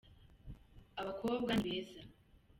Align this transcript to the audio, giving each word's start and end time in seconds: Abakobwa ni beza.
Abakobwa 0.99 1.51
ni 1.55 1.61
beza. 1.65 2.01